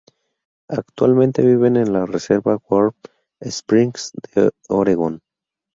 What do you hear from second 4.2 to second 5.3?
de Oregón.